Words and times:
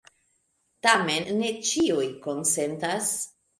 Tamen 0.87 1.29
ne 1.43 1.53
ĉiuj 1.69 2.09
konsentas. 2.27 3.15